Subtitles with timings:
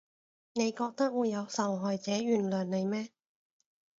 [0.53, 3.09] 你覺得會有受害者原諒你咩？